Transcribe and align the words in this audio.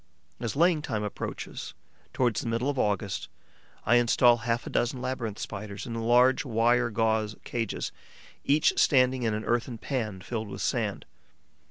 As 0.39 0.55
laying 0.55 0.81
time 0.81 1.03
approaches, 1.03 1.75
towards 2.11 2.41
the 2.41 2.47
middle 2.47 2.71
of 2.71 2.79
August, 2.79 3.29
I 3.85 3.97
instal 3.99 4.37
half 4.37 4.65
a 4.65 4.71
dozen 4.71 4.99
Labyrinth 4.99 5.37
Spiders 5.37 5.85
in 5.85 5.93
large 5.93 6.43
wire 6.43 6.89
gauze 6.89 7.35
cages, 7.43 7.91
each 8.43 8.73
standing 8.79 9.21
in 9.21 9.35
an 9.35 9.45
earthen 9.45 9.77
pan 9.77 10.21
filled 10.21 10.47
with 10.47 10.63
sand. 10.63 11.05